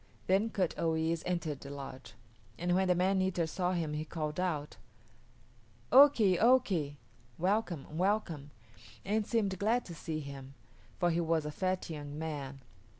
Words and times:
'"Then 0.25 0.49
Kut 0.49 0.73
o 0.79 0.93
yis´ 0.93 1.21
entered 1.27 1.59
the 1.59 1.69
lodge, 1.69 2.15
and 2.57 2.73
when 2.73 2.87
the 2.87 2.95
man 2.95 3.21
eater 3.21 3.45
saw 3.45 3.73
him 3.73 3.93
he 3.93 4.03
called 4.03 4.39
out, 4.39 4.77
"Oki, 5.91 6.39
oki!" 6.39 6.97
(welcome, 7.37 7.85
welcome!) 7.99 8.49
and 9.05 9.27
seemed 9.27 9.59
glad 9.59 9.85
to 9.85 9.93
see 9.93 10.19
him, 10.19 10.55
for 10.97 11.11
he 11.11 11.21
was 11.21 11.45
a 11.45 11.51
fat 11.51 11.87
young 11.91 12.17
man. 12.17 12.61